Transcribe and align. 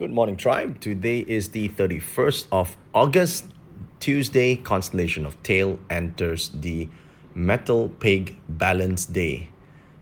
Good 0.00 0.12
morning, 0.12 0.38
tribe. 0.38 0.80
Today 0.80 1.26
is 1.28 1.50
the 1.50 1.68
31st 1.68 2.46
of 2.52 2.74
August, 2.94 3.44
Tuesday, 3.98 4.56
constellation 4.56 5.26
of 5.26 5.36
Tail 5.42 5.78
enters 5.90 6.48
the 6.54 6.88
Metal 7.34 7.90
Pig 8.00 8.38
Balance 8.48 9.04
Day. 9.04 9.50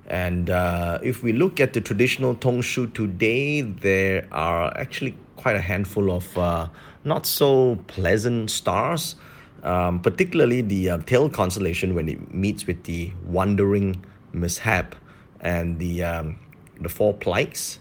And 0.07 0.51
uh, 0.51 1.01
if 1.03 1.25
we 1.25 1.33
look 1.33 1.59
at 1.59 1.73
the 1.73 1.81
traditional 1.81 2.37
Tongshu 2.37 2.95
today, 2.95 3.63
there 3.63 4.29
are 4.31 4.73
actually 4.79 5.17
quite 5.35 5.57
a 5.57 5.61
handful 5.61 6.13
of 6.13 6.39
uh, 6.39 6.69
not 7.03 7.27
so 7.27 7.75
pleasant 7.89 8.53
stars, 8.53 9.17
um, 9.65 9.99
particularly 9.99 10.61
the 10.61 10.91
uh, 10.91 10.99
Tail 10.99 11.29
constellation 11.29 11.97
when 11.97 12.09
it 12.09 12.33
meets 12.33 12.69
with 12.69 12.85
the 12.85 13.11
Wandering 13.25 14.07
Mishap 14.33 14.95
and 15.41 15.81
the, 15.81 16.05
um, 16.05 16.39
the 16.81 16.89
Four 16.89 17.15
Plagues. 17.15 17.81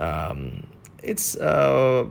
Um, 0.00 0.66
it's 1.02 1.36
uh, 1.36 2.06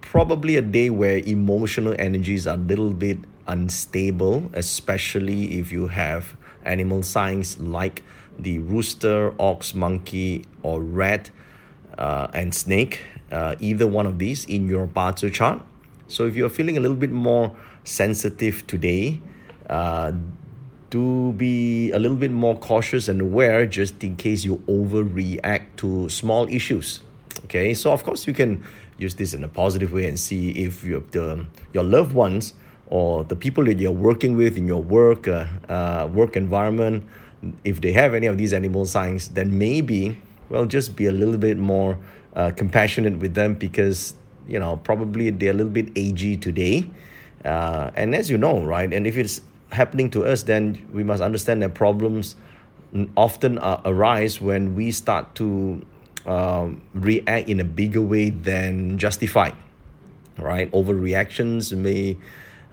probably 0.00 0.56
a 0.56 0.62
day 0.62 0.90
where 0.90 1.18
emotional 1.18 1.94
energies 1.98 2.46
are 2.46 2.54
a 2.54 2.58
little 2.58 2.90
bit 2.90 3.18
unstable, 3.46 4.50
especially 4.54 5.58
if 5.58 5.70
you 5.70 5.88
have 5.88 6.36
animal 6.64 7.02
signs 7.02 7.58
like 7.58 8.02
the 8.38 8.58
rooster, 8.58 9.34
ox, 9.38 9.74
monkey, 9.74 10.44
or 10.62 10.82
rat 10.82 11.30
uh, 11.98 12.28
and 12.32 12.54
snake, 12.54 13.00
uh, 13.30 13.54
either 13.60 13.86
one 13.86 14.06
of 14.06 14.18
these 14.18 14.44
in 14.46 14.68
your 14.68 14.86
Bazi 14.86 15.32
chart. 15.32 15.62
So 16.08 16.26
if 16.26 16.34
you're 16.34 16.48
feeling 16.48 16.76
a 16.76 16.80
little 16.80 16.96
bit 16.96 17.12
more 17.12 17.54
sensitive 17.84 18.66
today, 18.66 19.20
uh, 19.68 20.12
do 20.90 21.32
be 21.32 21.90
a 21.92 21.98
little 21.98 22.16
bit 22.16 22.30
more 22.30 22.56
cautious 22.56 23.08
and 23.08 23.20
aware 23.20 23.66
just 23.66 24.02
in 24.04 24.16
case 24.16 24.44
you 24.44 24.56
overreact 24.68 25.76
to 25.76 26.08
small 26.08 26.48
issues. 26.48 27.00
Okay, 27.44 27.74
so 27.74 27.92
of 27.92 28.04
course 28.04 28.26
you 28.26 28.32
can 28.32 28.64
use 28.98 29.14
this 29.14 29.34
in 29.34 29.42
a 29.44 29.48
positive 29.48 29.92
way 29.92 30.06
and 30.06 30.18
see 30.18 30.50
if 30.50 30.84
your 30.84 31.00
the 31.10 31.44
your 31.72 31.84
loved 31.84 32.14
ones 32.14 32.54
or 32.86 33.24
the 33.24 33.36
people 33.36 33.64
that 33.64 33.78
you're 33.78 33.90
working 33.90 34.36
with 34.36 34.56
in 34.56 34.66
your 34.66 34.82
work 34.82 35.26
uh, 35.26 35.46
uh, 35.68 36.08
work 36.12 36.36
environment, 36.36 37.04
if 37.64 37.80
they 37.80 37.92
have 37.92 38.14
any 38.14 38.26
of 38.26 38.38
these 38.38 38.52
animal 38.52 38.86
signs, 38.86 39.28
then 39.28 39.58
maybe 39.58 40.20
well 40.48 40.64
just 40.64 40.96
be 40.96 41.06
a 41.06 41.12
little 41.12 41.36
bit 41.36 41.58
more 41.58 41.98
uh, 42.36 42.50
compassionate 42.50 43.18
with 43.18 43.34
them 43.34 43.54
because 43.54 44.14
you 44.46 44.58
know 44.58 44.76
probably 44.76 45.30
they're 45.30 45.50
a 45.50 45.54
little 45.54 45.72
bit 45.72 45.92
agey 45.94 46.40
today, 46.40 46.88
uh, 47.44 47.90
and 47.94 48.14
as 48.14 48.30
you 48.30 48.38
know, 48.38 48.60
right, 48.60 48.92
and 48.92 49.06
if 49.06 49.16
it's 49.16 49.40
happening 49.72 50.08
to 50.10 50.24
us, 50.24 50.44
then 50.44 50.86
we 50.92 51.02
must 51.02 51.20
understand 51.20 51.62
that 51.62 51.74
problems 51.74 52.36
often 53.16 53.58
uh, 53.58 53.80
arise 53.84 54.40
when 54.40 54.74
we 54.76 54.92
start 54.92 55.34
to 55.34 55.84
um, 56.26 56.82
react 56.94 57.48
in 57.48 57.60
a 57.60 57.64
bigger 57.64 58.02
way 58.02 58.30
than 58.30 58.98
justified 58.98 59.54
right? 60.38 60.70
Overreactions 60.72 61.76
may 61.76 62.16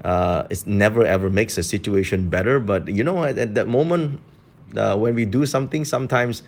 uh, 0.03 0.47
it 0.49 0.65
never 0.65 1.05
ever 1.05 1.29
makes 1.29 1.57
a 1.57 1.63
situation 1.63 2.29
better 2.29 2.59
but 2.59 2.87
you 2.87 3.03
know 3.03 3.23
at, 3.23 3.37
at 3.37 3.53
that 3.55 3.67
moment 3.67 4.19
uh, 4.75 4.97
when 4.97 5.13
we 5.13 5.25
do 5.25 5.45
something 5.45 5.85
sometimes 5.85 6.41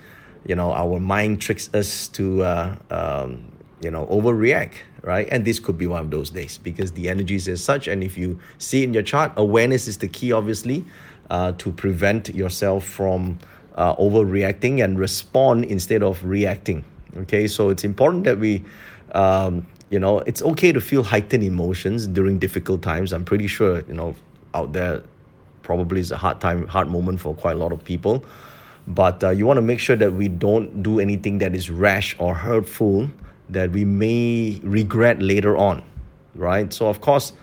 you 0.46 0.56
know 0.56 0.74
our 0.74 1.00
mind 1.00 1.40
tricks 1.40 1.70
us 1.74 2.08
to 2.08 2.42
uh, 2.42 2.76
um, 2.90 3.46
you 3.82 3.92
know 3.92 4.08
overreact 4.08 4.74
right? 5.04 5.28
And 5.32 5.44
this 5.44 5.60
could 5.60 5.78
be 5.78 5.86
one 5.86 6.00
of 6.00 6.12
those 6.12 6.30
days 6.30 6.58
because 6.58 6.94
the 6.94 7.10
energy 7.10 7.36
is 7.36 7.62
such. 7.62 7.90
And 7.90 8.04
if 8.04 8.18
you 8.18 8.40
see 8.58 8.86
in 8.86 8.94
your 8.94 9.04
chart 9.04 9.34
awareness 9.36 9.88
is 9.88 9.98
the 9.98 10.08
key 10.08 10.32
obviously 10.32 10.86
uh, 11.30 11.52
to 11.58 11.72
prevent 11.74 12.34
yourself 12.34 12.86
from 12.86 13.38
uh, 13.76 13.96
overreacting 13.98 14.84
and 14.84 14.98
respond 14.98 15.66
instead 15.66 16.04
of 16.04 16.24
reacting 16.24 16.86
okay 17.18 17.48
so 17.48 17.70
it's 17.70 17.84
important 17.84 18.24
that 18.24 18.40
we 18.40 18.64
um, 19.14 19.66
you 19.90 20.00
know 20.00 20.20
it's 20.20 20.42
okay 20.42 20.72
to 20.72 20.82
feel 20.82 21.04
heightened 21.04 21.44
emotions 21.44 22.08
during 22.08 22.40
difficult 22.40 22.82
times. 22.82 23.14
I'm 23.14 23.26
pretty 23.26 23.48
sure 23.48 23.84
you 23.88 23.94
know 23.94 24.16
out 24.54 24.74
there 24.74 25.04
probably 25.62 26.00
is 26.00 26.12
a 26.12 26.18
hard 26.18 26.42
time 26.42 26.68
hard 26.68 26.90
moment 26.90 27.22
for 27.22 27.36
quite 27.36 27.56
a 27.56 27.60
lot 27.60 27.72
of 27.72 27.84
people. 27.84 28.26
But 28.86 29.24
uh, 29.24 29.30
you 29.30 29.46
want 29.46 29.58
to 29.58 29.62
make 29.62 29.80
sure 29.80 29.96
that 29.96 30.12
we 30.12 30.28
don't 30.28 30.84
do 30.84 31.00
anything 31.00 31.38
that 31.38 31.56
is 31.56 31.70
rash 31.70 32.16
or 32.20 32.36
hurtful 32.36 33.10
that 33.50 33.72
we 33.72 33.86
may 33.86 34.60
regret 34.64 35.22
later 35.22 35.56
on 35.56 35.84
right? 36.36 36.72
So 36.74 36.88
of 36.88 37.02
course 37.02 37.34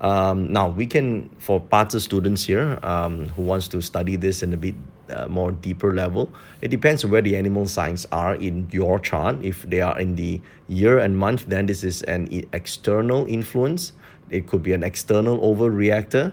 um, 0.00 0.52
now 0.52 0.68
we 0.68 0.86
can 0.86 1.30
for 1.38 1.60
parts 1.60 1.94
of 1.94 2.02
students 2.02 2.44
here 2.44 2.78
um, 2.82 3.28
who 3.30 3.42
wants 3.42 3.68
to 3.68 3.80
study 3.80 4.16
this 4.16 4.42
in 4.42 4.52
a 4.52 4.56
bit 4.56 4.74
uh, 5.10 5.26
more 5.28 5.52
deeper 5.52 5.94
level. 5.94 6.32
It 6.60 6.68
depends 6.68 7.04
where 7.04 7.22
the 7.22 7.36
animal 7.36 7.66
signs 7.66 8.06
are 8.12 8.34
in 8.34 8.68
your 8.72 8.98
chart. 8.98 9.36
If 9.42 9.62
they 9.62 9.80
are 9.80 9.98
in 9.98 10.16
the 10.16 10.40
year 10.68 10.98
and 10.98 11.16
month, 11.16 11.46
then 11.46 11.66
this 11.66 11.84
is 11.84 12.02
an 12.02 12.28
external 12.52 13.26
influence. 13.26 13.92
It 14.30 14.46
could 14.46 14.62
be 14.62 14.72
an 14.72 14.82
external 14.82 15.38
overreactor. 15.40 16.32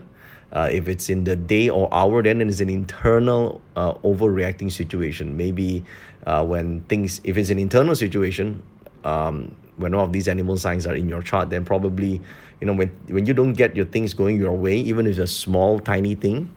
Uh, 0.54 0.68
if 0.72 0.88
it's 0.88 1.10
in 1.10 1.24
the 1.24 1.36
day 1.36 1.70
or 1.70 1.88
hour, 1.94 2.22
then 2.22 2.42
it 2.42 2.48
is 2.48 2.60
an 2.60 2.70
internal 2.70 3.62
uh, 3.76 3.94
overreacting 4.04 4.72
situation. 4.72 5.38
Maybe 5.38 5.84
uh, 6.28 6.44
when 6.44 6.82
things, 6.90 7.22
if 7.24 7.38
it's 7.38 7.50
an 7.50 7.60
internal 7.60 7.96
situation, 7.96 8.62
um, 9.04 9.56
when 9.78 9.94
all 9.94 10.06
of 10.06 10.12
these 10.12 10.28
animal 10.28 10.58
signs 10.58 10.86
are 10.86 10.96
in 10.96 11.08
your 11.08 11.22
chart, 11.22 11.50
then 11.50 11.64
probably, 11.64 12.22
you 12.60 12.68
know, 12.68 12.74
when, 12.74 12.90
when 13.08 13.26
you 13.26 13.34
don't 13.34 13.54
get 13.54 13.76
your 13.76 13.86
things 13.86 14.14
going 14.14 14.40
your 14.40 14.52
way, 14.52 14.78
even 14.78 15.08
if 15.08 15.12
it's 15.12 15.20
a 15.20 15.28
small, 15.28 15.80
tiny 15.80 16.16
thing, 16.16 16.54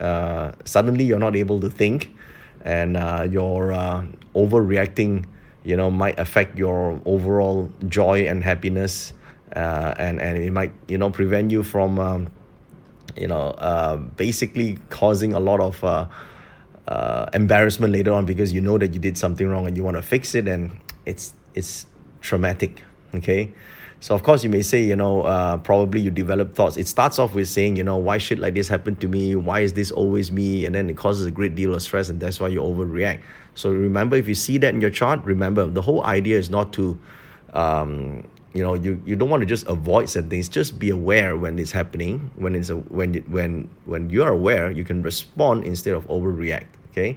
uh, 0.00 0.52
suddenly 0.64 1.04
you're 1.04 1.18
not 1.18 1.36
able 1.36 1.60
to 1.60 1.70
think 1.70 2.14
and 2.64 2.96
uh, 2.96 3.26
you're 3.30 3.72
uh, 3.72 4.04
overreacting 4.34 5.24
you 5.64 5.76
know 5.76 5.90
might 5.90 6.18
affect 6.18 6.58
your 6.58 7.00
overall 7.04 7.70
joy 7.88 8.26
and 8.26 8.44
happiness 8.44 9.12
uh, 9.56 9.94
and 9.98 10.20
and 10.20 10.38
it 10.38 10.50
might 10.50 10.72
you 10.88 10.98
know 10.98 11.10
prevent 11.10 11.50
you 11.50 11.62
from 11.62 11.98
um, 11.98 12.28
you 13.16 13.26
know 13.26 13.50
uh, 13.58 13.96
basically 13.96 14.78
causing 14.90 15.32
a 15.32 15.40
lot 15.40 15.60
of 15.60 15.82
uh, 15.84 16.06
uh, 16.88 17.26
embarrassment 17.32 17.92
later 17.92 18.12
on 18.12 18.26
because 18.26 18.52
you 18.52 18.60
know 18.60 18.78
that 18.78 18.92
you 18.92 19.00
did 19.00 19.16
something 19.16 19.48
wrong 19.48 19.66
and 19.66 19.76
you 19.76 19.82
want 19.82 19.96
to 19.96 20.02
fix 20.02 20.34
it 20.34 20.46
and 20.48 20.78
it's 21.06 21.34
it's 21.54 21.86
traumatic 22.20 22.82
okay 23.14 23.52
so 24.04 24.14
of 24.14 24.22
course 24.22 24.44
you 24.44 24.50
may 24.50 24.60
say, 24.60 24.82
you 24.82 24.96
know, 24.96 25.22
uh, 25.22 25.56
probably 25.56 25.98
you 25.98 26.10
develop 26.10 26.54
thoughts. 26.54 26.76
It 26.76 26.86
starts 26.88 27.18
off 27.18 27.32
with 27.32 27.48
saying, 27.48 27.76
you 27.76 27.84
know, 27.84 27.96
why 27.96 28.18
should 28.18 28.38
like 28.38 28.52
this 28.52 28.68
happen 28.68 28.96
to 28.96 29.08
me? 29.08 29.34
Why 29.34 29.60
is 29.60 29.72
this 29.72 29.90
always 29.90 30.30
me? 30.30 30.66
And 30.66 30.74
then 30.74 30.90
it 30.90 30.96
causes 30.98 31.24
a 31.24 31.30
great 31.30 31.54
deal 31.54 31.74
of 31.74 31.80
stress, 31.80 32.10
and 32.10 32.20
that's 32.20 32.38
why 32.38 32.48
you 32.48 32.60
overreact. 32.60 33.22
So 33.54 33.70
remember, 33.70 34.16
if 34.16 34.28
you 34.28 34.34
see 34.34 34.58
that 34.58 34.74
in 34.74 34.82
your 34.82 34.90
chart, 34.90 35.24
remember 35.24 35.64
the 35.64 35.80
whole 35.80 36.04
idea 36.04 36.38
is 36.38 36.50
not 36.50 36.70
to, 36.74 36.98
um, 37.54 38.28
you 38.52 38.62
know, 38.62 38.74
you, 38.74 39.00
you 39.06 39.16
don't 39.16 39.30
want 39.30 39.40
to 39.40 39.46
just 39.46 39.66
avoid 39.68 40.10
certain 40.10 40.28
things. 40.28 40.50
Just 40.50 40.78
be 40.78 40.90
aware 40.90 41.38
when 41.38 41.58
it's 41.58 41.72
happening. 41.72 42.30
When 42.36 42.54
it's 42.54 42.68
a, 42.68 42.76
when 42.76 43.14
when 43.30 43.70
when 43.86 44.10
you 44.10 44.22
are 44.22 44.32
aware, 44.32 44.70
you 44.70 44.84
can 44.84 45.02
respond 45.02 45.64
instead 45.64 45.94
of 45.94 46.06
overreact. 46.08 46.66
Okay. 46.90 47.16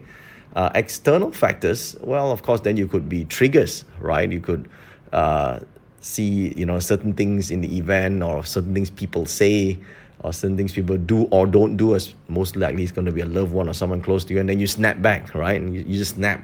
Uh, 0.56 0.70
external 0.74 1.34
factors, 1.34 1.98
well, 2.00 2.32
of 2.32 2.44
course, 2.44 2.62
then 2.62 2.78
you 2.78 2.88
could 2.88 3.10
be 3.10 3.26
triggers, 3.26 3.84
right? 4.00 4.32
You 4.32 4.40
could 4.40 4.70
uh, 5.12 5.60
see 6.02 6.54
you 6.56 6.66
know 6.66 6.80
certain 6.80 7.14
things 7.14 7.52
in 7.52 7.62
the 7.62 7.78
event 7.78 8.24
or 8.24 8.44
certain 8.46 8.74
things 8.74 8.90
people 8.90 9.26
say 9.26 9.78
or 10.20 10.34
certain 10.34 10.58
things 10.58 10.74
people 10.74 10.98
do 10.98 11.24
or 11.26 11.46
don't 11.46 11.78
do 11.78 11.96
as 11.96 12.14
most 12.28 12.56
likely 12.56 12.84
it's 12.84 12.92
going 12.92 13.06
to 13.06 13.12
be 13.12 13.22
a 13.22 13.26
loved 13.26 13.52
one 13.52 13.70
or 13.70 13.74
someone 13.74 14.02
close 14.02 14.26
to 14.26 14.34
you 14.34 14.40
and 14.40 14.50
then 14.50 14.60
you 14.60 14.68
snap 14.68 15.02
back 15.02 15.34
right? 15.36 15.62
And 15.62 15.76
you, 15.76 15.84
you 15.88 15.98
just 15.98 16.16
snap. 16.16 16.44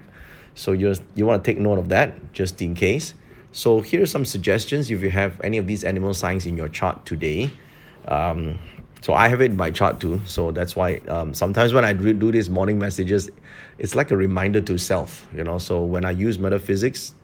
So 0.55 0.71
you 0.71 0.95
you 1.15 1.25
want 1.25 1.43
to 1.43 1.51
take 1.51 1.59
note 1.59 1.79
of 1.79 1.89
that 1.89 2.33
just 2.33 2.61
in 2.61 2.75
case. 2.75 3.13
So 3.51 3.81
here 3.81 4.01
are 4.01 4.07
some 4.07 4.25
suggestions 4.25 4.89
if 4.89 5.01
you 5.01 5.11
have 5.11 5.39
any 5.43 5.57
of 5.57 5.67
these 5.67 5.83
animal 5.83 6.13
signs 6.13 6.45
in 6.45 6.57
your 6.57 6.69
chart 6.69 7.05
today. 7.05 7.51
Um, 8.07 8.59
so 9.01 9.13
I 9.13 9.27
have 9.27 9.41
it 9.41 9.51
in 9.51 9.57
my 9.57 9.69
chart 9.69 9.99
too. 9.99 10.21
So 10.25 10.51
that's 10.51 10.75
why 10.75 10.97
um, 11.07 11.33
sometimes 11.33 11.73
when 11.73 11.85
I 11.85 11.93
do 11.93 12.31
these 12.31 12.49
morning 12.49 12.79
messages 12.79 13.29
it's 13.79 13.95
like 13.95 14.11
a 14.11 14.17
reminder 14.17 14.61
to 14.61 14.77
self 14.77 15.27
you 15.35 15.43
know? 15.43 15.57
So 15.57 15.81
when 15.81 16.05
I 16.05 16.11
use 16.11 16.37
metaphysics 16.37 17.15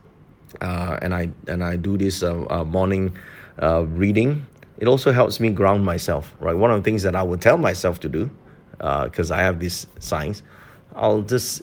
and 0.62 1.14
I 1.14 1.30
and 1.48 1.64
I 1.64 1.76
do 1.76 1.98
this 1.98 2.24
uh, 2.24 2.46
uh, 2.50 2.64
morning 2.64 3.16
uh, 3.62 3.86
reading, 3.88 4.46
it 4.78 4.88
also 4.88 5.12
helps 5.12 5.40
me 5.40 5.50
ground 5.50 5.86
myself. 5.86 6.34
Right, 6.40 6.56
one 6.56 6.72
of 6.72 6.78
the 6.78 6.84
things 6.84 7.04
that 7.04 7.16
I 7.16 7.24
would 7.24 7.42
tell 7.42 7.58
myself 7.58 8.00
to 8.02 8.10
do, 8.10 8.30
because 8.72 9.32
uh, 9.32 9.36
I 9.36 9.42
have 9.42 9.60
these 9.60 9.88
signs, 10.00 10.44
I'll 10.96 11.22
just 11.22 11.62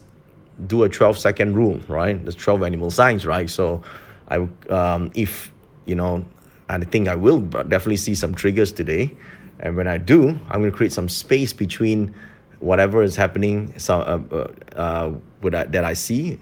do 0.66 0.84
a 0.84 0.88
12 0.88 1.18
second 1.18 1.54
rule. 1.54 1.80
Right, 1.88 2.22
there's 2.22 2.36
12 2.36 2.62
animal 2.62 2.90
signs. 2.90 3.26
Right, 3.26 3.50
so 3.50 3.82
I 4.28 4.46
um, 4.70 5.10
if 5.14 5.52
you 5.86 5.94
know, 5.94 6.24
I 6.68 6.78
think 6.78 7.08
I 7.08 7.14
will 7.14 7.40
definitely 7.40 7.96
see 7.96 8.14
some 8.14 8.34
triggers 8.34 8.72
today, 8.72 9.16
and 9.60 9.76
when 9.76 9.86
I 9.86 9.98
do, 9.98 10.28
I'm 10.48 10.60
going 10.60 10.70
to 10.70 10.76
create 10.76 10.92
some 10.92 11.08
space 11.08 11.52
between 11.52 12.14
whatever 12.58 13.02
is 13.02 13.16
happening 13.16 13.72
so, 13.78 14.00
uh, 14.00 14.48
uh, 14.74 14.78
uh, 14.78 15.12
that 15.42 15.84
I 15.84 15.92
see 15.92 16.40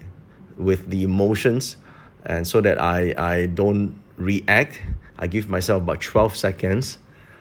with 0.57 0.89
the 0.89 1.03
emotions 1.03 1.77
and 2.25 2.47
so 2.47 2.61
that 2.61 2.81
I, 2.81 3.13
I 3.17 3.45
don't 3.47 3.99
react 4.17 4.81
i 5.19 5.27
give 5.27 5.49
myself 5.49 5.83
about 5.83 6.01
12 6.01 6.35
seconds 6.35 6.97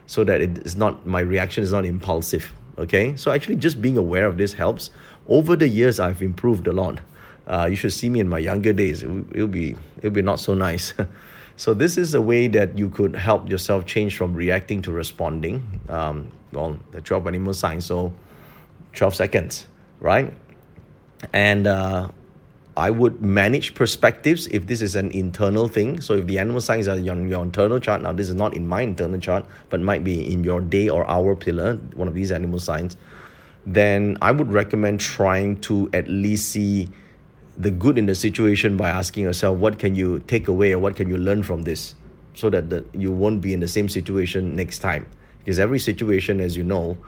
so 0.07 0.25
that 0.25 0.41
it 0.41 0.59
is 0.59 0.77
not 0.77 1.07
my 1.07 1.21
reaction 1.21 1.63
is 1.63 1.73
not 1.73 1.85
impulsive 1.85 2.53
okay? 2.79 3.17
So 3.17 3.31
actually 3.31 3.57
just 3.57 3.81
being 3.81 3.97
aware 3.97 4.27
of 4.27 4.37
this 4.37 4.53
helps. 4.53 4.91
Over 5.29 5.57
the 5.57 5.69
years 5.69 6.01
i've 6.01 6.23
improved 6.23 6.67
a 6.67 6.73
lot. 6.73 7.01
Uh, 7.47 7.67
you 7.69 7.77
should 7.77 7.93
see 7.93 8.09
me 8.09 8.21
in 8.21 8.29
my 8.29 8.39
younger 8.39 8.73
days. 8.73 9.03
It, 9.03 9.09
will 9.09 9.49
be 9.49 9.77
it'll 9.99 10.11
be 10.11 10.23
not 10.23 10.41
so 10.41 10.55
nice. 10.55 10.95
So 11.57 11.73
this 11.73 11.97
is 11.97 12.15
a 12.15 12.21
way 12.21 12.49
that 12.49 12.77
you 12.77 12.91
could 12.91 13.15
help 13.15 13.49
yourself 13.49 13.87
change 13.87 14.17
from 14.17 14.35
reacting 14.35 14.83
to 14.83 14.91
responding. 14.91 15.81
Um, 15.89 16.33
well, 16.51 16.77
the 16.91 17.01
12 17.01 17.29
animal 17.29 17.55
signs, 17.55 17.87
so 17.87 18.13
12 18.95 19.15
seconds, 19.15 19.69
right? 20.01 20.35
And 21.33 21.69
uh, 21.69 22.09
I 22.77 22.91
would 22.91 23.23
manage 23.23 23.75
perspectives 23.75 24.49
if 24.49 24.67
this 24.67 24.83
is 24.83 24.97
an 24.97 25.11
internal 25.13 25.69
thing. 25.69 26.01
So 26.01 26.15
if 26.15 26.27
the 26.27 26.39
animal 26.39 26.61
signs 26.61 26.89
are 26.89 26.97
on 26.97 27.29
your 27.29 27.43
internal 27.43 27.79
chart, 27.79 28.03
now 28.03 28.13
this 28.13 28.29
is 28.29 28.35
not 28.35 28.55
in 28.55 28.67
my 28.67 28.83
internal 28.83 29.21
chart, 29.21 29.47
but 29.71 29.81
might 29.81 30.03
be 30.03 30.33
in 30.33 30.43
your 30.43 30.61
day 30.61 30.89
or 30.89 31.09
hour 31.09 31.37
pillar, 31.37 31.77
one 31.95 32.09
of 32.09 32.15
these 32.15 32.33
animal 32.33 32.59
signs, 32.59 32.97
then 33.65 34.19
I 34.21 34.33
would 34.33 34.53
recommend 34.53 35.01
trying 35.01 35.61
to 35.63 35.89
at 35.93 36.09
least 36.09 36.51
see 36.51 36.89
the 37.57 37.71
good 37.71 37.97
in 37.97 38.07
the 38.07 38.15
situation 38.15 38.77
by 38.77 38.91
asking 38.91 39.23
yourself, 39.23 39.59
what 39.59 39.79
can 39.79 39.95
you 39.95 40.19
take 40.27 40.49
away 40.49 40.73
or 40.73 40.81
what 40.81 40.97
can 40.97 41.09
you 41.09 41.17
learn 41.17 41.45
from 41.45 41.63
this 41.63 41.95
so 42.35 42.51
that 42.51 42.71
the, 42.71 42.85
you 42.93 43.13
won't 43.13 43.41
be 43.41 43.55
in 43.55 43.61
the 43.61 43.69
same 43.69 43.89
situation 43.89 44.57
next 44.57 44.81
time. 44.81 45.07
Because 45.39 45.59
every 45.59 45.79
situation, 45.79 46.41
as 46.41 46.57
you 46.57 46.65
know, 46.65 46.99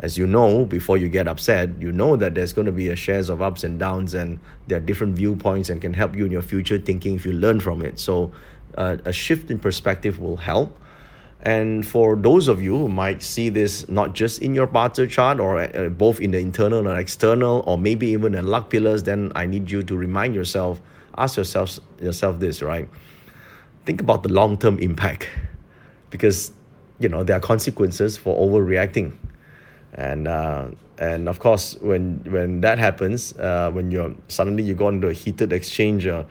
as 0.00 0.18
you 0.18 0.26
know 0.26 0.64
before 0.64 0.96
you 0.96 1.08
get 1.08 1.26
upset 1.26 1.70
you 1.80 1.90
know 1.90 2.16
that 2.16 2.34
there's 2.34 2.52
going 2.52 2.66
to 2.66 2.72
be 2.72 2.88
a 2.88 2.96
shares 2.96 3.28
of 3.28 3.40
ups 3.40 3.64
and 3.64 3.78
downs 3.78 4.14
and 4.14 4.38
there 4.66 4.78
are 4.78 4.80
different 4.80 5.16
viewpoints 5.16 5.70
and 5.70 5.80
can 5.80 5.94
help 5.94 6.14
you 6.14 6.24
in 6.24 6.32
your 6.32 6.42
future 6.42 6.78
thinking 6.78 7.14
if 7.14 7.24
you 7.24 7.32
learn 7.32 7.60
from 7.60 7.82
it. 7.82 7.98
So 7.98 8.32
uh, 8.76 8.96
a 9.04 9.12
shift 9.12 9.50
in 9.50 9.58
perspective 9.58 10.18
will 10.18 10.36
help. 10.36 10.78
And 11.42 11.86
for 11.86 12.16
those 12.16 12.48
of 12.48 12.60
you 12.60 12.76
who 12.76 12.88
might 12.88 13.22
see 13.22 13.48
this 13.48 13.88
not 13.88 14.14
just 14.14 14.42
in 14.42 14.54
your 14.54 14.66
Bazi 14.66 15.08
chart 15.08 15.38
or 15.38 15.60
uh, 15.60 15.88
both 15.90 16.20
in 16.20 16.32
the 16.32 16.38
internal 16.38 16.86
and 16.86 16.98
external 16.98 17.62
or 17.66 17.78
maybe 17.78 18.08
even 18.08 18.34
in 18.34 18.46
luck 18.46 18.68
pillars 18.70 19.02
then 19.04 19.30
i 19.34 19.46
need 19.46 19.70
you 19.70 19.82
to 19.82 19.96
remind 19.96 20.34
yourself 20.34 20.80
ask 21.18 21.36
yourself 21.36 21.78
yourself 22.00 22.38
this 22.38 22.62
right? 22.62 22.88
Think 23.84 24.00
about 24.00 24.22
the 24.22 24.28
long 24.28 24.58
term 24.58 24.78
impact. 24.78 25.28
Because 26.10 26.52
you 26.98 27.08
know 27.08 27.22
there 27.24 27.36
are 27.36 27.40
consequences 27.40 28.16
for 28.16 28.34
overreacting 28.36 29.12
and 29.94 30.28
uh, 30.28 30.68
and 30.98 31.28
of 31.28 31.38
course 31.38 31.76
when 31.80 32.20
when 32.30 32.60
that 32.60 32.78
happens 32.78 33.36
uh, 33.38 33.70
when 33.72 33.90
you're 33.90 34.14
suddenly 34.28 34.62
you 34.62 34.74
go 34.74 34.88
into 34.88 35.08
a 35.08 35.12
heated 35.12 35.52
exchange 35.52 36.06
uh, 36.06 36.24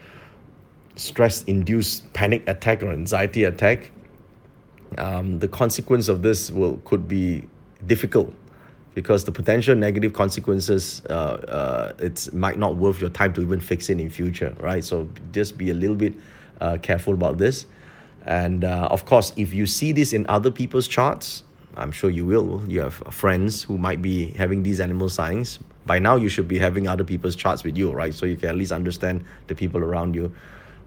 stress 0.95 1.43
induced 1.43 2.11
panic 2.13 2.47
attack 2.47 2.81
or 2.81 2.91
anxiety 2.91 3.43
attack 3.43 3.91
um, 4.97 5.39
the 5.39 5.47
consequence 5.47 6.07
of 6.07 6.21
this 6.21 6.51
will 6.51 6.77
could 6.85 7.07
be 7.07 7.43
difficult 7.85 8.33
because 8.93 9.25
the 9.25 9.31
potential 9.31 9.75
negative 9.75 10.13
consequences 10.13 11.01
uh, 11.09 11.13
uh, 11.13 11.93
it's 11.99 12.31
might 12.31 12.57
not 12.57 12.77
worth 12.77 13.01
your 13.01 13.09
time 13.09 13.33
to 13.33 13.41
even 13.41 13.59
fix 13.59 13.89
it 13.89 13.99
in 13.99 14.09
future 14.09 14.55
right? 14.59 14.83
So 14.85 15.09
just 15.31 15.57
be 15.57 15.69
a 15.69 15.73
little 15.73 15.97
bit 15.97 16.13
careful 16.81 17.13
about 17.13 17.37
this. 17.37 17.65
And 18.25 18.63
of 18.63 19.05
course 19.05 19.33
if 19.35 19.53
you 19.53 19.65
see 19.65 19.91
this 19.91 20.13
in 20.13 20.25
other 20.27 20.49
people's 20.49 20.87
charts 20.87 21.43
I'm 21.77 21.91
sure 21.91 22.09
you 22.09 22.25
will. 22.25 22.63
You 22.67 22.81
have 22.81 22.95
friends 23.11 23.63
who 23.63 23.77
might 23.77 24.01
be 24.01 24.31
having 24.31 24.63
these 24.63 24.79
animal 24.79 25.09
signs. 25.09 25.59
By 25.85 25.99
now, 25.99 26.15
you 26.15 26.29
should 26.29 26.47
be 26.47 26.57
having 26.57 26.87
other 26.87 27.03
people's 27.03 27.35
charts 27.35 27.63
with 27.63 27.77
you, 27.77 27.91
right? 27.91 28.13
So 28.13 28.25
you 28.25 28.37
can 28.37 28.49
at 28.49 28.55
least 28.55 28.71
understand 28.71 29.25
the 29.47 29.55
people 29.55 29.81
around 29.81 30.15
you. 30.15 30.33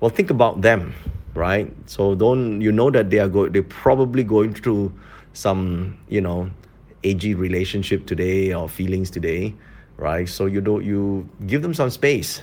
Well, 0.00 0.11
think 0.11 0.31
about 0.31 0.62
them, 0.62 0.94
right? 1.35 1.73
So 1.87 2.14
don't 2.14 2.61
you 2.61 2.73
know 2.73 2.90
that 2.90 3.11
they 3.11 3.19
are 3.19 3.29
go 3.29 3.49
they're 3.49 3.62
probably 3.62 4.25
going 4.25 4.55
through 4.55 4.93
some 5.32 5.99
you 6.08 6.20
know 6.20 6.50
agey 7.05 7.37
relationship 7.37 8.06
today 8.06 8.55
or 8.55 8.69
feelings 8.69 9.11
today, 9.11 9.55
right? 9.96 10.29
So 10.29 10.46
you 10.46 10.61
don't 10.61 10.84
you 10.84 11.29
give 11.46 11.62
them 11.62 11.75
some 11.75 11.91
space, 11.91 12.43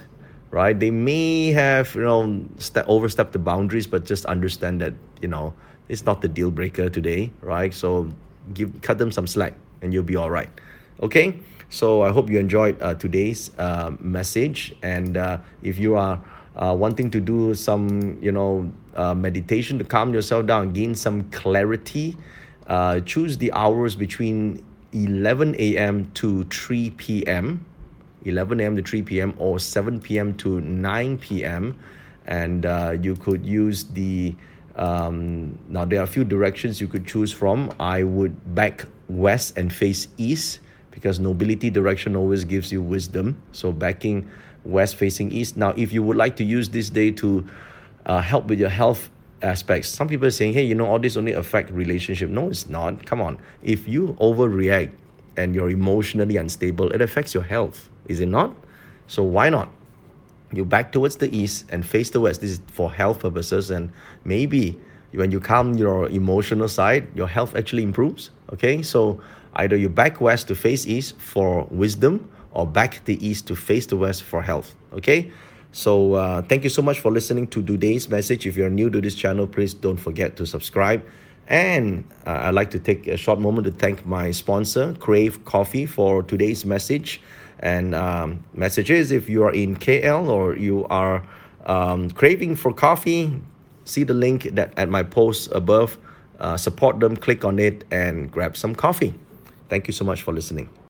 right? 0.51 0.77
They 0.77 0.91
may 0.91 1.51
have 1.51 1.95
you 1.95 2.03
know 2.03 2.45
step 2.57 2.85
overstepped 2.87 3.33
the 3.33 3.39
boundaries, 3.39 3.87
but 3.87 4.05
just 4.05 4.25
understand 4.25 4.81
that 4.81 4.93
you 5.21 5.27
know 5.27 5.53
it's 5.89 6.05
not 6.05 6.21
the 6.21 6.27
deal 6.27 6.51
breaker 6.51 6.89
today, 6.89 7.31
right? 7.41 7.73
So 7.73 8.11
give 8.53 8.81
cut 8.81 8.97
them 8.97 9.11
some 9.11 9.27
slack 9.27 9.53
and 9.81 9.93
you'll 9.93 10.03
be 10.03 10.15
all 10.15 10.29
right 10.29 10.49
okay? 11.01 11.39
So 11.69 12.03
i 12.03 12.11
hope 12.11 12.29
you 12.29 12.39
enjoyed 12.39 12.81
uh, 12.81 12.93
today's 12.93 13.51
uh, 13.57 13.91
message 13.99 14.75
and 14.81 15.17
uh, 15.17 15.39
if 15.63 15.79
you 15.79 15.95
are 15.95 16.21
uh, 16.55 16.73
wanting 16.77 17.11
to 17.11 17.19
do 17.19 17.53
some 17.53 18.17
you 18.21 18.31
know 18.31 18.71
uh, 18.95 19.13
meditation 19.13 19.77
to 19.79 19.83
calm 19.83 20.13
yourself 20.13 20.45
down 20.45 20.71
gain 20.71 20.95
some 20.95 21.23
clarity 21.31 22.15
uh, 22.67 22.99
choose 23.01 23.37
the 23.37 23.51
hours 23.51 23.95
between 23.95 24.63
11 24.93 25.55
a.m 25.59 26.09
to 26.13 26.45
3 26.45 26.91
p.m 26.91 27.65
11 28.23 28.59
a.m 28.61 28.75
to 28.77 28.81
3 28.81 29.01
p.m 29.01 29.33
or 29.37 29.59
7 29.59 29.99
p.m 29.99 30.33
to 30.37 30.61
9 30.61 31.17
p.m 31.17 31.77
and 32.27 32.63
you 33.03 33.15
could 33.15 33.45
use 33.45 33.83
the 33.85 34.35
um, 34.75 35.57
now 35.69 35.85
there 35.85 35.99
are 35.99 36.03
a 36.03 36.07
few 36.07 36.23
directions 36.23 36.81
you 36.81 36.87
could 36.87 37.07
choose 37.07 37.31
from. 37.31 37.73
I 37.79 38.03
would 38.03 38.55
back 38.55 38.85
west 39.07 39.57
and 39.57 39.71
face 39.71 40.07
east 40.17 40.59
because 40.91 41.19
nobility 41.19 41.69
direction 41.69 42.15
always 42.15 42.43
gives 42.43 42.71
you 42.71 42.81
wisdom. 42.81 43.41
So 43.51 43.71
backing 43.71 44.29
west 44.63 44.95
facing 44.95 45.31
east. 45.31 45.57
Now, 45.57 45.69
if 45.77 45.93
you 45.93 46.03
would 46.03 46.17
like 46.17 46.35
to 46.37 46.43
use 46.43 46.69
this 46.69 46.89
day 46.89 47.11
to 47.11 47.47
uh, 48.05 48.21
help 48.21 48.47
with 48.47 48.59
your 48.59 48.69
health 48.69 49.09
aspects, 49.41 49.89
some 49.89 50.07
people 50.07 50.27
are 50.27 50.31
saying, 50.31 50.53
hey, 50.53 50.63
you 50.63 50.75
know, 50.75 50.87
all 50.87 50.99
this 50.99 51.15
only 51.15 51.33
affect 51.33 51.69
relationship. 51.71 52.29
No, 52.29 52.49
it's 52.49 52.67
not. 52.67 53.05
Come 53.05 53.21
on. 53.21 53.37
If 53.61 53.87
you 53.87 54.17
overreact 54.19 54.91
and 55.37 55.53
you're 55.53 55.69
emotionally 55.69 56.37
unstable, 56.37 56.91
it 56.91 57.01
affects 57.01 57.33
your 57.33 57.43
health. 57.43 57.89
Is 58.07 58.19
it 58.19 58.27
not? 58.27 58.55
So 59.07 59.23
why 59.23 59.49
not? 59.49 59.69
You 60.55 60.65
back 60.65 60.91
towards 60.91 61.17
the 61.17 61.35
east 61.35 61.65
and 61.69 61.85
face 61.85 62.09
the 62.09 62.19
west. 62.19 62.41
This 62.41 62.51
is 62.51 62.61
for 62.67 62.91
health 62.91 63.19
purposes, 63.19 63.71
and 63.71 63.91
maybe 64.23 64.79
when 65.13 65.31
you 65.31 65.39
calm 65.39 65.73
your 65.75 66.09
emotional 66.09 66.67
side, 66.67 67.07
your 67.15 67.27
health 67.27 67.55
actually 67.55 67.83
improves. 67.83 68.31
Okay, 68.53 68.81
so 68.81 69.21
either 69.55 69.75
you 69.75 69.89
back 69.89 70.21
west 70.21 70.47
to 70.49 70.55
face 70.55 70.85
east 70.87 71.17
for 71.19 71.67
wisdom, 71.71 72.29
or 72.51 72.65
back 72.65 73.03
the 73.05 73.23
east 73.25 73.47
to 73.47 73.55
face 73.55 73.85
the 73.85 73.97
west 73.97 74.23
for 74.23 74.41
health. 74.41 74.73
Okay. 74.93 75.31
So 75.71 76.13
uh, 76.13 76.41
thank 76.41 76.63
you 76.63 76.69
so 76.69 76.81
much 76.81 77.01
for 77.01 77.11
listening 77.11 77.47
to 77.47 77.61
today's 77.61 78.09
message. 78.09 78.47
If 78.47 78.55
you're 78.55 78.69
new 78.69 78.89
to 78.89 79.01
this 79.01 79.13
channel, 79.13 79.45
please 79.45 79.73
don't 79.73 79.97
forget 79.97 80.37
to 80.37 80.45
subscribe. 80.45 81.05
And 81.47 82.05
uh, 82.25 82.43
I'd 82.43 82.55
like 82.55 82.71
to 82.71 82.79
take 82.79 83.07
a 83.07 83.17
short 83.17 83.41
moment 83.41 83.65
to 83.65 83.71
thank 83.71 84.05
my 84.05 84.31
sponsor, 84.31 84.95
Crave 84.99 85.43
Coffee, 85.43 85.85
for 85.85 86.23
today's 86.23 86.65
message 86.65 87.21
and 87.59 87.95
um, 87.95 88.43
messages. 88.53 89.11
If 89.11 89.29
you 89.29 89.43
are 89.43 89.53
in 89.53 89.77
KL 89.77 90.27
or 90.27 90.55
you 90.55 90.85
are 90.85 91.23
um, 91.65 92.11
craving 92.11 92.55
for 92.55 92.73
coffee, 92.73 93.41
see 93.85 94.03
the 94.03 94.13
link 94.13 94.43
that 94.53 94.73
at 94.77 94.89
my 94.89 95.03
post 95.03 95.51
above. 95.51 95.97
Uh, 96.39 96.57
support 96.57 96.99
them, 96.99 97.15
click 97.15 97.45
on 97.45 97.59
it, 97.59 97.85
and 97.91 98.29
grab 98.29 98.57
some 98.57 98.75
coffee. 98.75 99.13
Thank 99.69 99.87
you 99.87 99.93
so 99.93 100.03
much 100.03 100.21
for 100.21 100.33
listening. 100.33 100.69